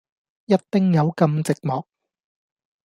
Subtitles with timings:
[0.47, 1.85] 一丁友咁寂寞